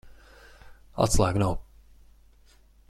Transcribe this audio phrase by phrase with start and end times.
[1.05, 1.55] Atslēgu nav.